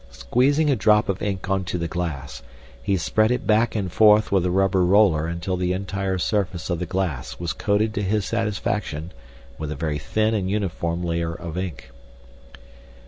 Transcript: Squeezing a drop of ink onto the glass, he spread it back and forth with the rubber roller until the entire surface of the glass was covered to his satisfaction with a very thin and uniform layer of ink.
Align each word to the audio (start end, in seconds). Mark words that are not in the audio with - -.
Squeezing 0.09 0.67
a 0.71 0.75
drop 0.75 1.09
of 1.09 1.21
ink 1.21 1.47
onto 1.47 1.77
the 1.77 1.87
glass, 1.87 2.41
he 2.81 2.97
spread 2.97 3.29
it 3.29 3.45
back 3.45 3.75
and 3.75 3.91
forth 3.91 4.31
with 4.31 4.41
the 4.41 4.49
rubber 4.49 4.83
roller 4.83 5.27
until 5.27 5.55
the 5.57 5.73
entire 5.73 6.17
surface 6.17 6.71
of 6.71 6.79
the 6.79 6.87
glass 6.87 7.39
was 7.39 7.53
covered 7.53 7.93
to 7.93 8.01
his 8.01 8.25
satisfaction 8.25 9.11
with 9.59 9.71
a 9.71 9.75
very 9.75 9.99
thin 9.99 10.33
and 10.33 10.49
uniform 10.49 11.03
layer 11.03 11.35
of 11.35 11.55
ink. 11.55 11.91